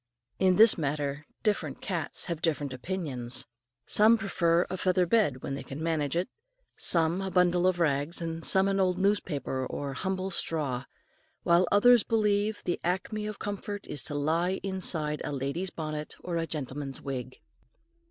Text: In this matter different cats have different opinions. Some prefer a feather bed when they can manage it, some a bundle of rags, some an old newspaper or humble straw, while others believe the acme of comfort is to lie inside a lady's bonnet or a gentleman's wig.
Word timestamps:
In 0.39 0.55
this 0.55 0.79
matter 0.79 1.27
different 1.43 1.79
cats 1.79 2.25
have 2.25 2.41
different 2.41 2.73
opinions. 2.73 3.45
Some 3.85 4.17
prefer 4.17 4.65
a 4.67 4.75
feather 4.75 5.05
bed 5.05 5.43
when 5.43 5.53
they 5.53 5.61
can 5.61 5.77
manage 5.83 6.15
it, 6.15 6.27
some 6.75 7.21
a 7.21 7.29
bundle 7.29 7.67
of 7.67 7.79
rags, 7.79 8.19
some 8.41 8.67
an 8.67 8.79
old 8.79 8.97
newspaper 8.97 9.63
or 9.63 9.93
humble 9.93 10.31
straw, 10.31 10.85
while 11.43 11.67
others 11.71 12.01
believe 12.03 12.63
the 12.63 12.79
acme 12.83 13.27
of 13.27 13.37
comfort 13.37 13.85
is 13.85 14.03
to 14.05 14.15
lie 14.15 14.59
inside 14.63 15.21
a 15.23 15.31
lady's 15.31 15.69
bonnet 15.69 16.15
or 16.23 16.35
a 16.37 16.47
gentleman's 16.47 16.99
wig. 16.99 17.39